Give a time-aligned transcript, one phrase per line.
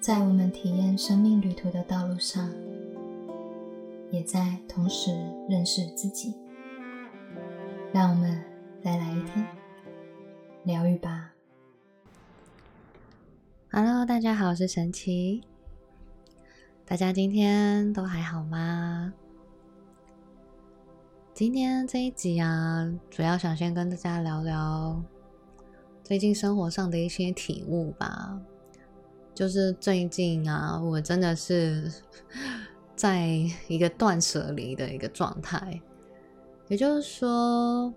[0.00, 2.50] 在我们体验生命旅途的道路上，
[4.10, 5.10] 也在同时
[5.46, 6.34] 认识自己。
[7.92, 8.42] 让我们
[8.82, 9.46] 再来一天
[10.64, 11.34] 疗愈吧。
[13.70, 15.42] Hello，大家好，我是神奇。
[16.86, 19.12] 大家今天都还好吗？
[21.34, 25.02] 今天这一集啊，主要想先跟大家聊聊
[26.02, 28.40] 最近生活上的一些体悟吧。
[29.34, 31.90] 就是最近啊，我真的是
[32.96, 33.28] 在
[33.68, 35.80] 一个断舍离的一个状态，
[36.68, 37.92] 也就是说，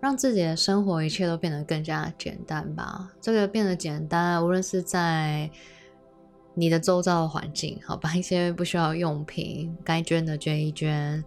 [0.00, 3.12] 让自己的生活一切都变得更加简单吧。
[3.20, 5.50] 这个变得简单，无论是在
[6.54, 11.24] 你的周遭环境，好吧一些不需要用品，该捐的捐一捐。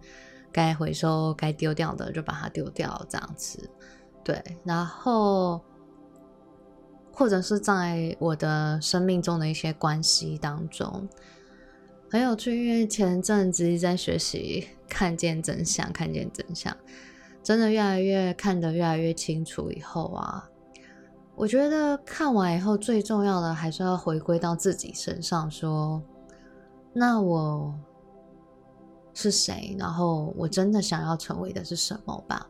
[0.50, 3.68] 该回收、该丢掉的就把它丢掉，这样子。
[4.24, 5.60] 对，然后
[7.18, 11.08] 或者是在我的生命中的一些关系当中，
[12.08, 12.64] 很有趣。
[12.64, 16.74] 因为前阵子一直在学习看见真相，看见真相，
[17.42, 19.68] 真的越来越看得越来越清楚。
[19.72, 20.48] 以后啊，
[21.34, 26.00] 我觉得看完以后最重要的还是要回归到自己身上，说，
[26.92, 27.74] 那我。
[29.14, 29.74] 是谁？
[29.76, 32.46] 然后我真的想要成为的是什么吧？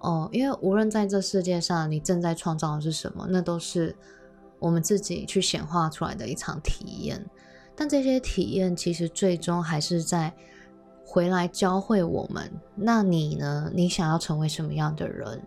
[0.00, 3.94] 哦，因为无论在这世界上你正在创造的是什么，那都是
[4.58, 7.24] 我们自己去显化出来的一场体验。
[7.76, 10.34] 但这些体验其实最终还是在
[11.06, 12.50] 回来教会我们。
[12.74, 13.70] 那你呢？
[13.74, 15.40] 你想要成为什么样的人？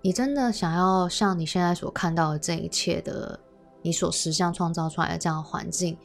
[0.00, 3.38] 你真的想要像你现在所看到的这一切的，
[3.82, 5.96] 你所实相创造出来的这样环境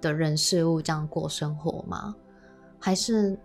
[0.00, 2.14] 的人事物这样过生活吗？
[2.78, 3.38] 还是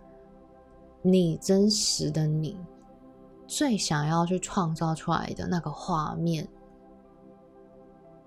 [1.02, 2.56] 你真实的你
[3.48, 6.46] 最想要去创造出来的那个画面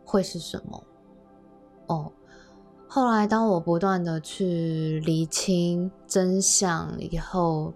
[0.04, 0.84] 会是什么？
[1.86, 2.12] 哦，
[2.88, 7.72] 后来当我不断的去厘清真相以后，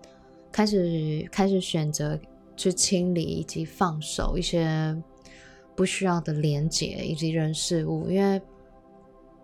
[0.52, 2.20] 开始开始选择
[2.58, 5.02] 去清理以及放手一些
[5.76, 8.42] 不需要的连接以及人事物，因为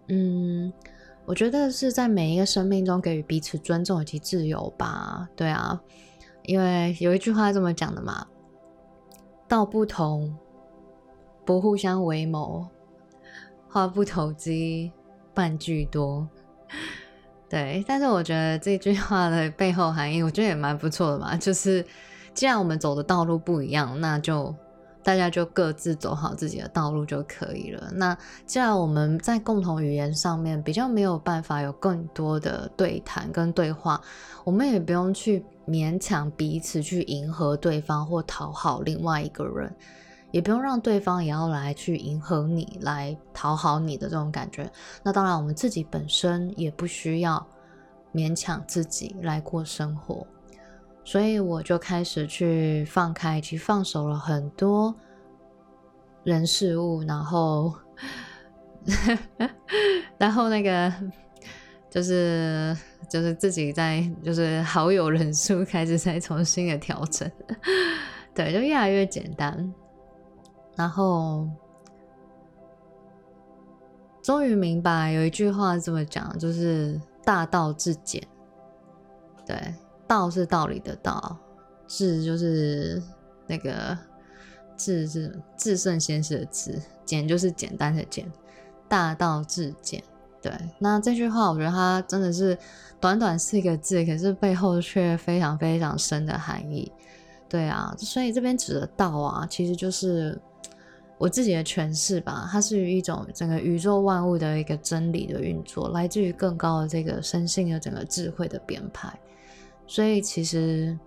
[0.07, 0.73] 嗯。
[1.23, 5.29] 我觉得是在每一个生命中给予彼此尊重以及自由吧。
[5.35, 5.79] 对啊，
[6.43, 8.27] 因为有一句话这么讲的嘛
[9.47, 10.35] ：“道不同，
[11.45, 12.67] 不互相为谋；
[13.67, 14.91] 话不投机，
[15.33, 16.27] 半句多。
[17.49, 21.35] ”对，但是我觉得这句话的背后含义，我觉得也蛮不错的嘛。
[21.35, 21.85] 就是
[22.33, 24.55] 既然我们走的道路不一样，那就。
[25.03, 27.89] 大家就各自走好自己的道路就可以了。
[27.95, 28.15] 那
[28.45, 33.99] 既然我们在共同语言上面比较没有办法有更多的对谈跟对话，
[34.43, 39.73] 我们也不用去勉强彼此去迎合对方或讨好另外一个人，
[40.31, 44.69] 也不用让对方也要来去迎合你来讨好你的这种感觉。
[45.01, 47.47] 那当然，我们自己本身也不需要
[48.13, 50.27] 勉强自己来过生活。
[51.03, 54.93] 所以我就开始去放开，去放手了很多
[56.23, 57.73] 人事物，然后，
[60.19, 60.93] 然后那个
[61.89, 62.77] 就是
[63.11, 67.29] 就是自己在就是好友人数开始在重新的调整，
[68.33, 69.73] 对，就越来越简单，
[70.77, 71.45] 然后
[74.23, 78.23] 终于明白有一句话这么讲，就是大道至简，
[79.45, 79.55] 对。
[80.07, 81.37] 道是道理的道，
[81.87, 83.01] 智就是
[83.47, 83.97] 那个
[84.75, 88.29] 智是至圣先师的智，简就是简单的简，
[88.89, 90.03] 大道至简。
[90.41, 92.57] 对，那这句话我觉得它真的是
[92.99, 96.91] 短短四个字，可是背后却非常非常深的含义。
[97.47, 100.39] 对啊，所以这边指的道啊，其实就是
[101.19, 109.13] 我自己的诠释吧，它是一种整个宇宙万物的一个真理的运作，来自于更高的这个生性的整个智慧的编排。
[109.85, 110.97] 所以，其实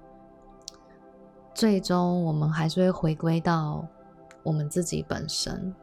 [1.54, 3.84] 最终我们还是会回归到
[4.44, 5.74] 我们自己本身，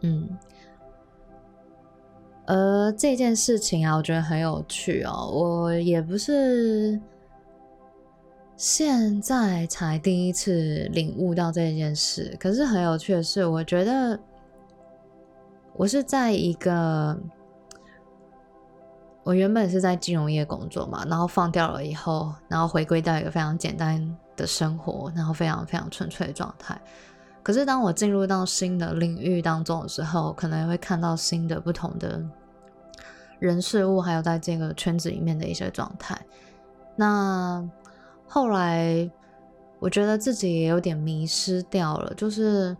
[0.00, 0.26] 嗯。
[2.46, 5.30] 而这件事情啊，我觉得很有趣哦。
[5.32, 7.00] 我也不是
[8.56, 14.18] 现在才第一次领悟到这件事，可是很有趣的是，我觉得
[15.74, 17.18] 我是在一个。
[19.22, 26.78] 我原本是在金融业工作嘛，然后放掉了以后，然后回归到一个非常简单的生活，然后非常非常纯粹的状态。
[27.44, 32.20] 可是当我进入到新的领域当中的时候，可能会看到新的不同的
[33.38, 36.18] 人事物，还有在这个圈子里面的一些状态。
[36.96, 37.62] 那
[38.26, 39.10] 后来
[39.78, 42.74] 我觉得自己也有点迷失掉了，就是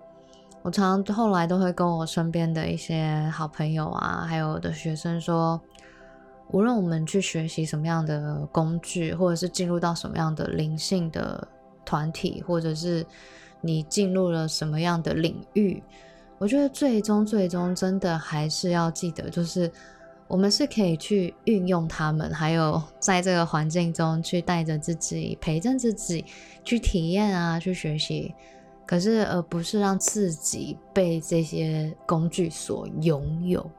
[0.62, 5.60] 我常常后来都会跟我身边的一些好朋友啊，还有我的学生说，
[6.48, 11.46] 无论我们去学习什么样的工具，或者是进入到什么样的灵性的
[11.84, 13.04] 团体，或者是
[13.64, 15.82] 你进入了什么样的领域，
[16.38, 19.70] 我觉得最终最终真的还是要记得，就是
[20.28, 26.24] 我们是可以去运用他们，还有 在这个环境中去带着自己，陪着自己
[26.62, 28.34] 去体验啊，去学习。
[28.86, 33.70] 可是，而不是让自己被这些工具所拥有。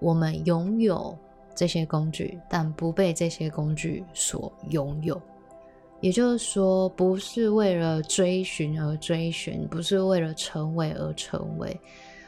[0.00, 1.16] 我们拥有
[1.54, 5.22] 这些工具，但不被这些工具所拥有。
[6.04, 11.80] 也就是说，不是为了追寻而追寻，不是为了成为而成为，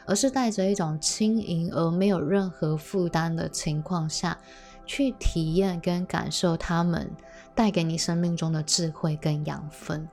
[0.06, 4.38] 而是带着一种轻盈而没有任何负担的情况下
[4.87, 7.11] 去体验跟感受他们
[7.55, 10.08] 带给你生命中的智慧跟养分。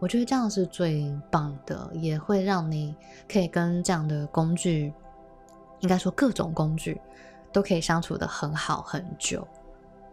[0.00, 2.96] 我觉得这样是最棒的，也会让你
[3.28, 4.92] 可以跟这样的工具，
[5.78, 7.00] 应该说各种工具，
[7.52, 9.46] 都可以相处的很好很久。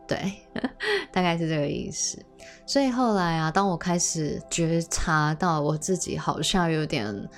[0.08, 0.34] 对，
[1.12, 2.18] 大概是这个意思。
[2.66, 7.30] 所以后来啊，当我开始觉察到我自己好像有点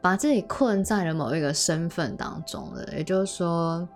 [0.00, 3.88] 把自己困在了某一个身份当中了，也就是说，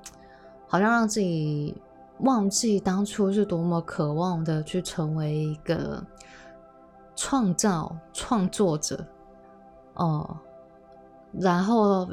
[0.67, 1.75] 好像让自己
[2.21, 6.05] 忘记当初是多么渴望的去成为一个。
[7.21, 9.05] 创造创作者，
[9.95, 10.39] 哦，
[11.33, 12.09] 然后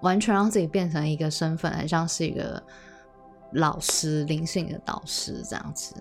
[0.00, 2.62] 完全让自己变成一个身份，很像是一个
[3.52, 5.94] 老师、灵性的导师这样子。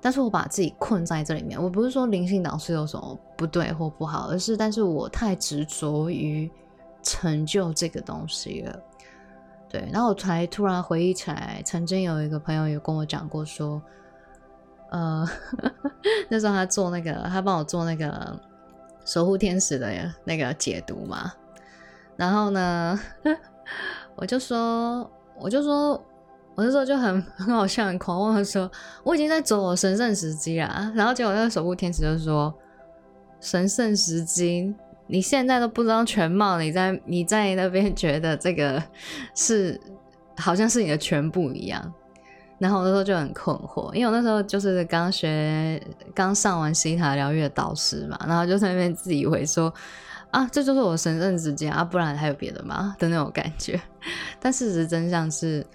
[0.00, 6.50] 但是我把自己困在这里面，我不是说灵性导师有什么不对或不好，而是但是我太执着于
[7.02, 8.80] 成就这个东西了。
[9.68, 13.80] 对，然后我才突然回忆起来，曾经有一个朋友有跟我讲过说。
[14.90, 15.26] 呃，
[16.28, 18.38] 那时候他做那个，他帮我做那个
[19.06, 19.90] 守护天使的
[20.22, 21.32] 那个解读嘛。
[22.14, 23.00] 然后呢，
[24.14, 25.98] 我就说，我就说，
[26.54, 28.70] 我那时候就很 很好笑，很狂妄的说，
[29.04, 30.92] 我已经在走我神圣时机了。
[30.94, 32.52] 然后结果那个守护天使就说，
[33.40, 34.74] 神圣时机，
[35.06, 38.82] 你现在都不知道全貌，你在你在那边觉得这个
[39.34, 39.80] 是
[40.36, 41.92] 好像是你的全部一样。
[42.58, 45.82] 然后我那时候就很困惑，因为我那时候就是刚学、
[46.14, 49.72] 刚上完西塔疗愈的导师嘛，然后就在那边自以为说
[50.30, 53.80] 啊，这就是我神圣之间啊，不然还有别的吗的那种感觉。
[54.38, 55.66] 但事实真相是，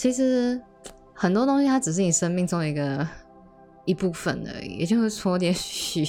[0.00, 0.58] 其实
[1.12, 3.06] 很多东西它只是你生命中的一个。
[3.86, 6.04] 一部分而已，也就是说，也许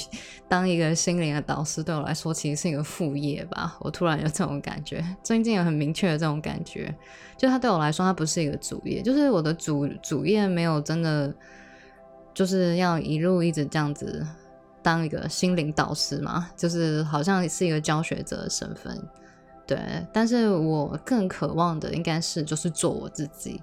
[0.47, 3.75] 当一个心灵的导师对我来说，其实是一个副业吧。
[3.79, 6.93] 我突然有这种感觉，最近有很明确的这种感觉，
[7.37, 11.33] 就他对我来说，他不是一个主业，就是我的主主业没有真的
[12.35, 14.23] 就是要一路一直这样子
[14.83, 19.01] 当一个心灵导师嘛，就是好像是一个教学者的身份，
[19.65, 19.79] 对。
[20.13, 23.59] 但是我更渴望的应该是就是做我自己。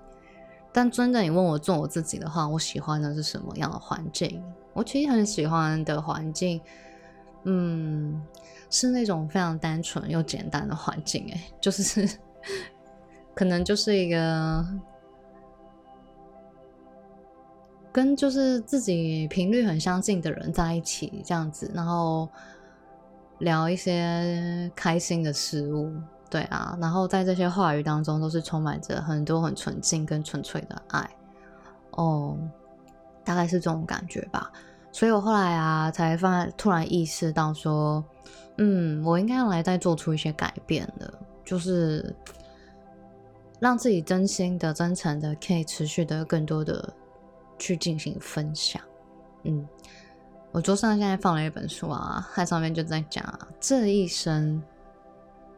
[0.72, 4.42] 但真的，你问我做我自己的话，我喜欢的是什么样的环境？
[4.74, 6.60] 我其实很喜欢的环境，
[7.44, 8.22] 嗯，
[8.70, 11.28] 是那种非常单纯又简单的环境。
[11.32, 12.08] 哎，就是
[13.34, 14.64] 可能就是一个
[17.90, 22.28] 跟就是自己频率很相近的人在一起这样子，然后
[23.38, 25.92] 聊一些开心的事物。
[26.30, 31.10] 对啊，然后在这些话语当中，都是充满着很多很纯净跟纯粹的爱，
[31.92, 32.36] 哦，
[33.24, 34.52] 大概是这种感觉吧。
[34.92, 38.04] 所以我后来啊，才发突然意识到说，
[38.58, 41.10] 嗯，我应该要来再做出一些改变的，
[41.46, 42.14] 就是
[43.58, 46.92] 让自己真心的、真诚的，可以持续的、更多的
[47.58, 48.82] 去进行分享。
[49.44, 49.66] 嗯，
[50.52, 54.62] 我桌上现在放了一本书啊，它上面就在讲啊，这一生。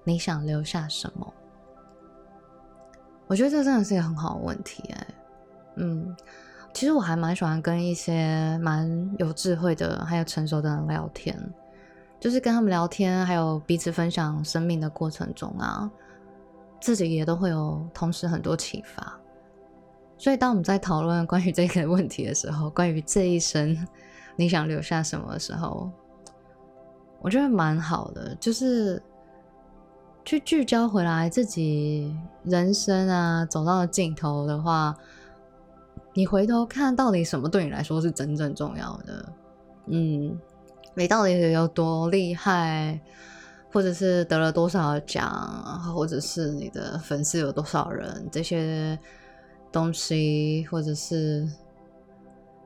[0.04, 1.34] 你想留下什么？
[3.26, 5.06] 我觉得这真的是一个很好的问题哎。
[5.76, 6.16] 嗯，
[6.74, 11.38] 其实我还蛮喜欢跟一些蛮有智慧的、还有成熟的人聊天，
[12.18, 15.88] 就是跟他们聊天，还有彼此分享生命的过程中啊，
[16.80, 19.16] 自己也都会有同时很多启发。
[20.18, 23.86] 所以，当我们在讨论关于这个问题的时候，关于这一生
[24.34, 25.88] 你想留下什么的时候，
[27.20, 29.00] 我觉得蛮好的，就是。
[30.24, 34.94] 去聚焦回来自己人生啊，走到了尽头的话，
[36.14, 39.32] 你回头看到底什么对你来说是真正重要的？
[39.86, 40.38] 嗯，
[40.94, 43.00] 你到底有多厉害，
[43.72, 45.28] 或者是得了多少奖，
[45.94, 48.98] 或者是你的粉丝有多少人，这些
[49.72, 51.48] 东西，或者是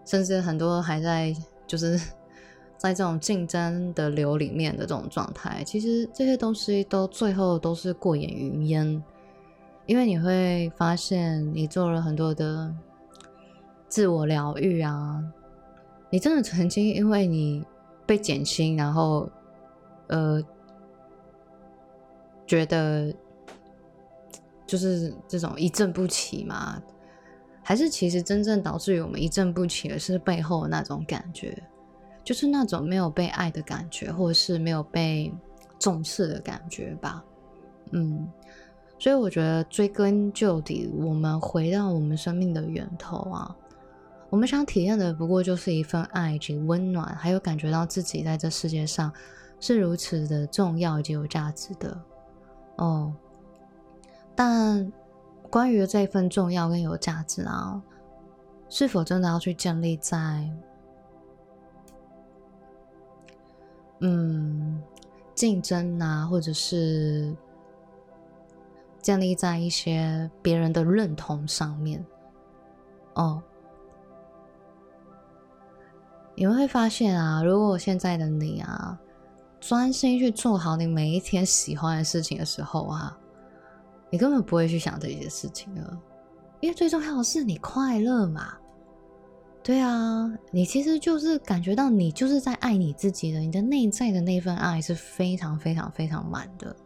[0.04, 1.34] 甚至很多还在
[1.66, 1.98] 就是。
[2.84, 9.02] 在这种竞争的流里面的这种状态，其实这些东西都最后都是过眼云烟，
[9.86, 12.70] 因为你会发现你做了很多的
[13.88, 15.24] 自我疗愈啊，
[16.10, 17.64] 你真的曾经因为你
[18.04, 19.30] 被减轻，然后
[20.08, 20.44] 呃
[22.46, 23.10] 觉得
[24.66, 26.82] 就是这种一振不起嘛。
[27.62, 31.56] 还是其实真正导致于我们一振不起的是背后的那种感觉，
[32.24, 35.32] 就是那种没有被爱的感觉，或者是没有被
[35.78, 37.22] 重视的感觉吧。
[37.92, 38.26] 嗯，
[38.98, 43.54] 所以我觉得追根究底，我们回到我们生命的源头啊，
[44.30, 49.12] 我们想体验的不过就是一份爱及温暖，还有感觉到自己在这世界上
[49.60, 51.96] 是如此的重要以及有价值的。
[52.76, 53.14] 哦，
[54.34, 54.90] 但。
[55.50, 57.80] 关于这份重要跟有价值啊，
[58.68, 60.50] 是否真的要去建立在
[64.00, 64.82] 嗯
[65.34, 67.34] 竞争啊，或者是
[69.00, 72.04] 建立在一些别人的认同上面？
[73.14, 73.42] 哦，
[76.34, 78.98] 你们会发现啊，如果现在的你啊，
[79.60, 83.18] 专心去做好你每一天喜欢的事情的时候啊。
[84.10, 85.98] 你根本不会去想这些事情了，
[86.60, 88.54] 因为最重要的是你快乐嘛。
[89.64, 96.76] 对啊，你其实就是感觉到你就是在爱你自己的，你的内在的那份爱是非常非常非常满的，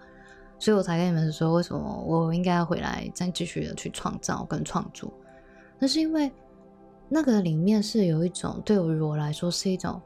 [0.61, 5.13] 所以我才跟你们说，为什么我应该要回来再继续的去创造跟创作。
[5.81, 6.31] 那是因为
[7.09, 10.01] 那个里面是有一种对于我来说是一种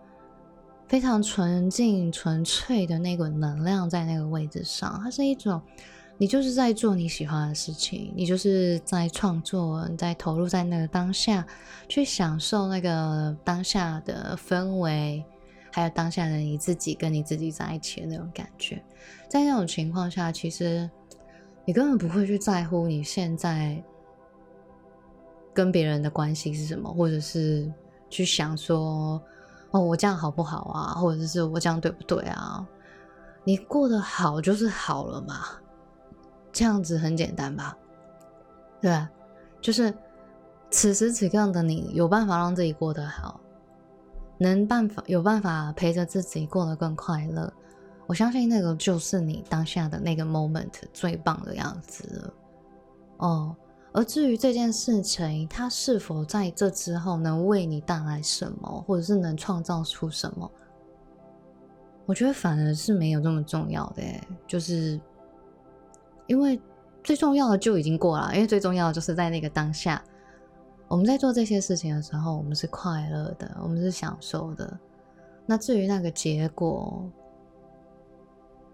[0.88, 5.60] 非常纯净纯粹的那个能量在那个位置上，它是一种。
[6.22, 11.44] 你就是在做你喜欢的事情，你就是在创作，你在投入在那个当下，
[11.88, 15.24] 去享受那个当下的氛围，
[15.72, 18.80] 还有当下的你自己跟你自己在一起的那种感觉。
[19.28, 20.88] 在那种情况下，其实
[21.64, 23.82] 你根本不会去在乎你现在
[25.52, 27.68] 跟别人的关系是什么，或者是
[28.08, 29.20] 去想说
[29.72, 32.64] 哦，我这样好不好啊，或者是我这样对不对啊？
[33.42, 35.58] 你过得好就是好了嘛。
[36.52, 37.76] 这样子很简单吧？
[38.80, 39.06] 对？
[39.60, 39.94] 就是
[40.70, 43.40] 此时此刻的你有办法让自己过得好，
[44.38, 47.52] 能办法有办法陪着自己过得更快乐。
[48.08, 52.34] 我相信那个就是你当下的那个 moment 最棒的样子了。
[53.18, 53.56] 哦，
[53.92, 60.50] 而至于这件事情，它是否在这之后能为你带来什么，或者是能创造出什么，
[62.04, 64.02] 我觉得反而是没有这么重要的。
[64.46, 65.00] 就是。
[66.32, 66.58] 因为
[67.04, 70.02] 最重要的就已经过了，因为最重要的就是在那个当下，
[70.88, 74.78] 我们在做这些事情的时候，我们是快乐的，我们是享受的。
[75.44, 77.06] 那至于那个结果，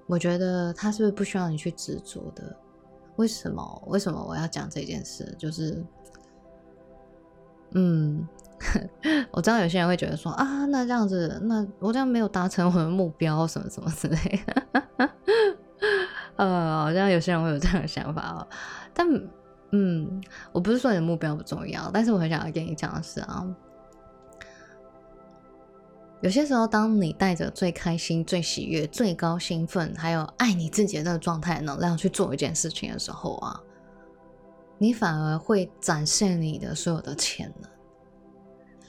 [0.06, 2.56] 我觉得他是不是不需要你去执着的？
[3.16, 3.82] 为什么？
[3.88, 5.34] 为什么我要讲这件事？
[5.36, 5.84] 就是，
[7.72, 8.24] 嗯，
[9.32, 14.62] 我知道有些人会觉得说啊，那这样子，那我这样没有达成我的目标，什么什么之类的。
[16.38, 18.46] 呃，好像有些人会有这样的想法哦，
[18.94, 19.06] 但
[19.72, 23.44] 嗯，我不是说你的目标不重要，但是我很想要跟你讲的是啊，
[26.20, 33.60] 有些时候，当你带着最开心、最喜悦、最高兴奋，还有爱你自己的那个状态能量去做一件事情的时候啊，
[34.78, 37.70] 你反而会展现你的所有的潜能。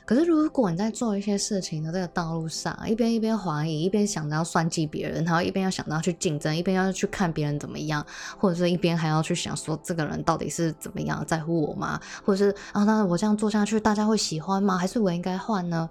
[0.09, 8.03] 可是，如果你在做一些事情的这个道路上，一边一边怀疑，一边想着要算计别人，然后一边要想到去竞争，一边要去看别人怎么样，
[8.35, 11.99] 或者是一边还要去想说这个人到底是怎么样在乎我吗？
[12.25, 14.79] 或者是啊，那我这样做下去，大家会喜欢吗？
[14.79, 15.87] 还是我应该换呢？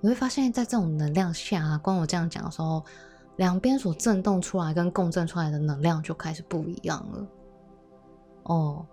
[0.00, 2.84] 你会发现在这种能量下，光我这样讲的时候，
[3.34, 7.26] 两边所震动出来跟共振出来的能量就开始不一样了。
[8.44, 8.86] 哦。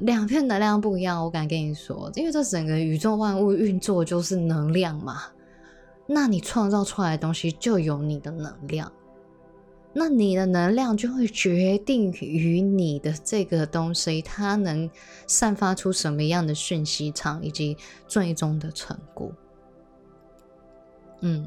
[0.00, 5.24] 两片能量不一样，我敢跟你说，因为这整个宇宙万物运作就是能量嘛。
[6.06, 8.90] 那你创造出来的东西就有你的能量，
[9.92, 14.90] 那你的能量就会决定于你的这个东西它能
[15.26, 17.76] 散发出什么样的讯息场，以及
[18.08, 19.30] 最终的成果。
[21.20, 21.46] 嗯，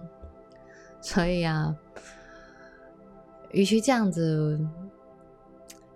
[1.02, 1.76] 所以啊，
[3.52, 4.60] 与其这样子，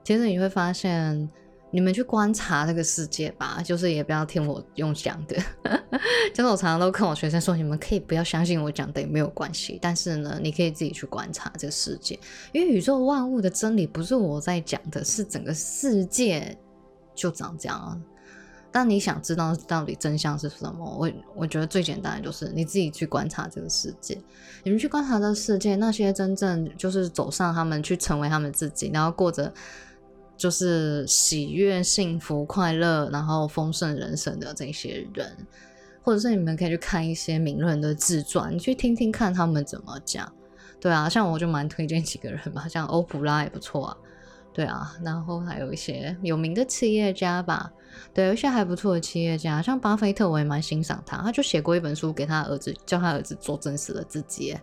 [0.03, 1.29] 其实你会发现。
[1.69, 5.35] 你们去观察这个世界吧，就是也不要听我用讲的。
[6.33, 12.19] 就是我常常都跟我学生说，你们可以不要相信我讲的也没有关系，但是呢，你可以自己去观察这个世界，
[12.53, 16.57] 因为宇宙万物的真理不是我在讲的，是整个世界
[17.15, 18.01] 就长这样。
[18.69, 20.97] 但你想知道到底真相是什么？
[20.99, 24.21] 我我觉得最简单的就是你自己去观察这个世界，
[24.63, 29.51] 你们去观察这个世界，那些真正就是走上他们去成为他们自己，然后过着
[30.37, 35.35] 就是喜悦、幸福、快乐，然后丰盛人生的这些人，
[36.01, 40.31] 或者是你们可以去看一些名人的自传，去听听看他们怎么讲。
[40.79, 43.97] 对啊，像我就蛮推荐几个人吧，像欧普拉也不错啊。
[44.53, 47.71] 对啊，然后还有一些有名的企业家吧，
[48.13, 51.17] 对，有一些还不错的企业家，像巴菲特，我也蛮欣赏他。
[51.17, 54.57] 他就写过一本书给他儿子，叫他儿子做真实的自己，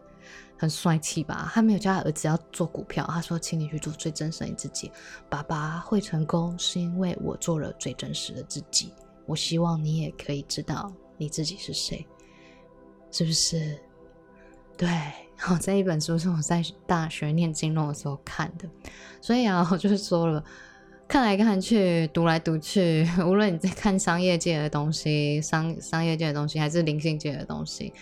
[0.56, 1.50] 很帅气吧？
[1.52, 4.90] 他没有叫他儿子要做股票，他说：“请你去做最真实的自己。”
[5.28, 8.92] 爸爸会成功是因为我做了最真实的自己。
[9.26, 12.06] 我希望你也可以知道你自己是谁，
[13.10, 13.78] 是不是？
[14.76, 14.88] 对。
[15.36, 18.68] 好，这一本书是我在大学念金融的时候看的，
[19.20, 20.42] 所以啊，我就是说了，
[21.08, 27.92] 看来看去，读来读去，无论你在看商业界的东西、商商业界的东西，还是灵性界的东西，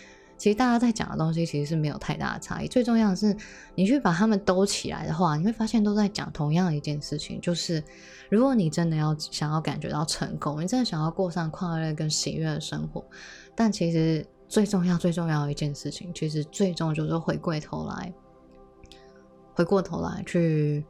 [0.42, 2.66] 其实大家在讲的东西其实是没有太大的差异。
[2.66, 3.37] 最重要的是，
[3.76, 7.80] 你去把它们兜起来的话，你会发现都在讲同样一件事情，就是
[8.28, 13.04] 如果你真的要想要感觉到成功，你真的想要过上快乐跟喜悦的生活，
[13.54, 14.26] 但其实。
[14.49, 18.12] 最重要、最重要的一件事情，其实最重要就是回过头来，
[19.54, 20.84] 回过头来去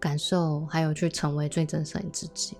[0.00, 2.56] 感受，还有去成为最真实的自己。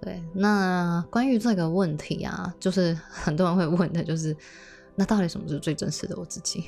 [0.00, 4.36] 对，那关于这个问题啊，就是很多人会问的，就是
[4.96, 6.64] 那到底什么是最真实的我自己？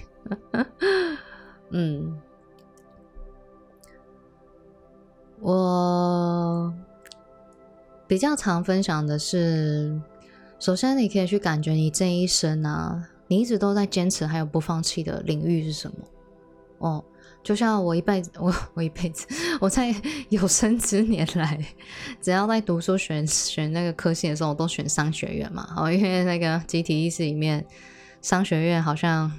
[1.70, 2.20] 嗯，
[5.40, 6.72] 我
[8.06, 10.00] 比较常分享的是。
[10.60, 15.96] 首先，你可以去感觉你这一生啊，你一直都在坚持还有不放弃的领域是什么？
[16.78, 17.04] 哦，
[17.44, 19.24] 就像我一辈子， 我我一辈子，
[19.60, 19.94] 我在
[20.30, 21.64] 有生之年来，
[22.20, 25.72] 只要在读书选选那个科系的时候，我都选商学院嘛。
[25.76, 27.64] 哦，因为那个集体意识里面，
[28.20, 29.32] 商学院好像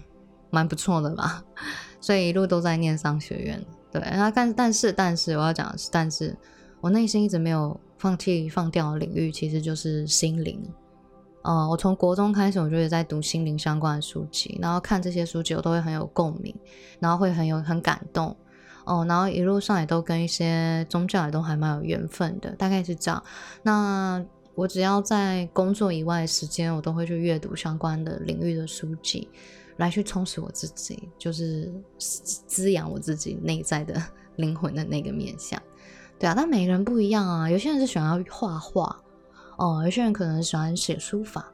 [0.49, 1.43] 蛮不错的吧，
[2.01, 3.63] 所以一路都在念商学院。
[3.91, 6.35] 对，那但但是但是我要讲的是，但是
[6.81, 10.61] 我内心一直没有放弃放掉的领域，其实就是心灵。
[11.41, 16.53] 哦，我从国中开始，我就在读心灵相关的书籍，然后看这些书籍，我都会很有共鸣，
[16.99, 18.35] 然后会很有很感动。
[18.85, 23.23] 哦，然后一路上也都跟一些宗教也都还蛮有缘分的，大概是这样。
[23.63, 24.23] 那
[24.59, 29.29] 我只要在工作以外的时间，我都会去阅读相关的领域的书籍，
[29.77, 34.03] 来去充实我自己，就是滋养我自己内在的
[34.35, 35.57] 灵魂的那个面相。
[36.19, 39.01] 对啊，但每个人不一样啊，有些人是喜欢画画。
[39.55, 41.49] 哦，有些人可能喜欢写书法，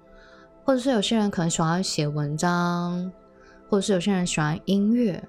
[0.63, 3.12] 或者是有些人可能喜欢写文章，
[3.70, 5.24] 或者是有些人喜欢音乐。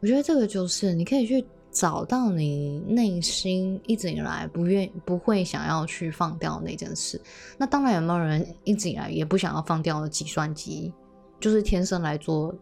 [0.00, 7.20] 我觉得这个就是你可以去找到你内心一直以来不愿、不会想要去放掉那件事。
[7.58, 10.92] 那当然，有没有人一直以来也不想要放掉的计算机，
[11.40, 12.54] 就是天生来做，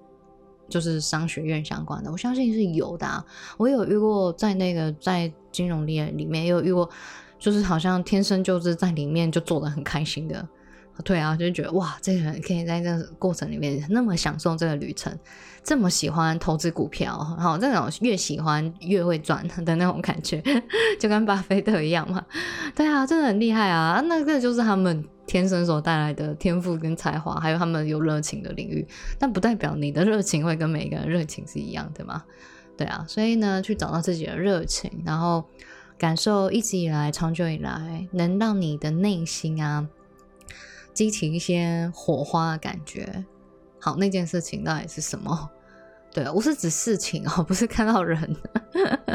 [0.69, 2.11] 就是商学院相关的？
[2.11, 3.25] 我相信是有的。
[3.59, 6.89] 我有遇过，在那个在金融业里面也有遇过。
[7.39, 10.49] 就是好像天生就是在里面就做的很开心的，
[11.05, 15.17] 对啊，就觉得哇，这个人可以在这个过程里面那么享受这个旅程，
[15.65, 20.43] 这么喜欢投资股票，好，这种越喜欢越会赚的那种感觉，
[21.01, 22.25] 就跟巴菲特一样嘛，
[22.75, 28.87] 对啊，真的很厉害啊，那个就是他们天生所带来的天赋跟才华，还有他们有热情的领域，
[29.19, 32.23] 但不代表你的热情会跟每个人热情是一样的嘛，
[32.77, 35.45] 对啊，所以呢，去找到自己的热情，然后。
[35.99, 39.87] 感受一直以来、长久以来能让你的内心啊
[40.93, 43.25] 激起一些火花的感觉。
[43.81, 45.51] 好，那件事情到底是什么？
[46.13, 48.37] 对，我是指事情哦，不是看到人，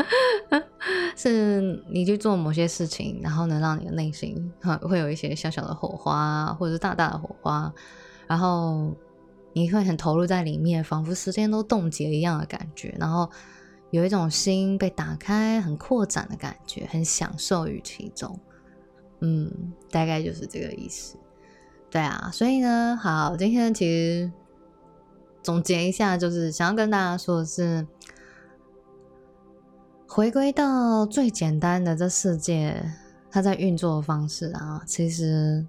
[1.15, 7.73] 是你去做某些事情，然后能让你的内心会有一些小小的火花，或者是大大的火花，
[8.27, 8.95] 然后
[9.53, 13.29] 你会很投入在里面，仿佛时间都冻结一样的感觉，然后。
[13.89, 18.37] 有一种心被打开、很扩展的感觉，很享受于其中。
[19.21, 19.49] 嗯，
[19.89, 21.15] 大概就是这个意思。
[21.89, 24.31] 对啊，所以呢，好，今天其实
[25.41, 27.87] 总结一下，就是想要跟大家说的是，
[30.07, 32.83] 回归到最简单的这世界，
[33.31, 35.65] 它在运作的方式啊，其实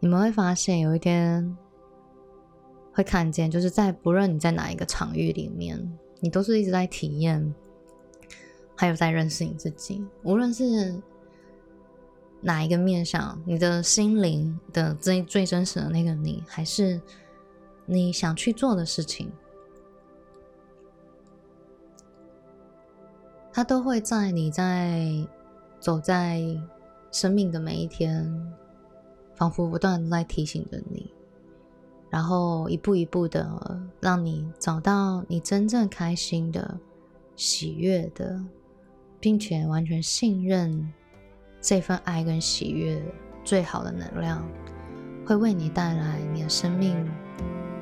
[0.00, 1.56] 你们会发现，有一天
[2.92, 5.98] 会看见，就是在不论你在哪一个场域里面。
[6.18, 7.54] 你都是一直在体验，
[8.74, 10.02] 还有在认识你自己。
[10.22, 10.98] 无论是
[12.40, 17.00] 哪一个面向，你的心灵的最最真实的那个你，还是
[17.84, 19.30] 你想去做的事情，
[23.52, 25.08] 它都会在你在
[25.80, 26.40] 走在
[27.10, 28.54] 生命的每一天，
[29.34, 31.10] 仿佛不断在提醒着你，
[32.10, 36.78] 然后一步一步的让你找到你真正开心的、
[37.34, 38.44] 喜悦的，
[39.18, 40.92] 并且完全信任
[41.66, 43.02] 这份爱跟喜悦
[43.42, 44.40] 最好的能量，
[45.26, 47.04] 会为你带来你的生命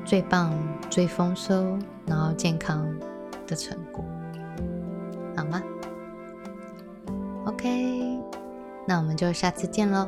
[0.03, 0.51] 最棒、
[0.89, 2.83] 最丰收，然后健康
[3.45, 4.03] 的成果，
[5.37, 5.61] 好吗
[7.45, 8.19] ？OK。
[8.87, 10.07] 那我们就下次见喽！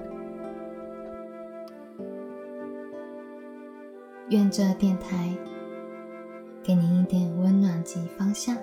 [4.29, 5.37] 愿这电台
[6.63, 8.57] 给您一点温暖及方向。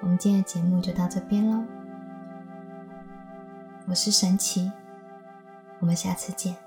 [0.00, 1.64] 我们今天的节目就到这边喽，
[3.88, 4.72] 我是神奇，
[5.78, 6.65] 我们下次见。